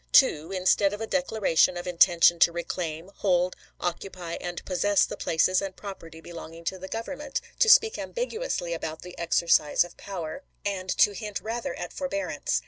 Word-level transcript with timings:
(2) 0.13 0.51
Instead 0.51 0.93
of 0.93 0.99
a 0.99 1.05
declaration 1.05 1.77
of 1.77 1.85
intention 1.85 2.39
to 2.39 2.51
reclaim, 2.51 3.09
hold, 3.17 3.55
occupy, 3.79 4.33
and 4.41 4.65
possess 4.65 5.05
the 5.05 5.15
places 5.15 5.61
and 5.61 5.75
property 5.75 6.19
belonging 6.19 6.63
to 6.63 6.79
the 6.79 6.87
Government, 6.87 7.39
to 7.59 7.69
speak 7.69 7.99
ambiguously 7.99 8.73
about 8.73 9.03
the 9.03 9.15
exercise 9.19 9.83
of 9.83 9.95
power, 9.97 10.41
and 10.65 10.89
to 10.97 11.11
hint 11.13 11.39
rather 11.39 11.75
at 11.75 11.93
forbear 11.93 12.29
ance. 12.29 12.59